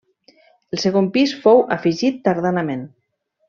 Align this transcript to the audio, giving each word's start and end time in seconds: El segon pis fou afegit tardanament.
El 0.75 0.81
segon 0.83 1.11
pis 1.19 1.35
fou 1.45 1.63
afegit 1.77 2.21
tardanament. 2.29 2.87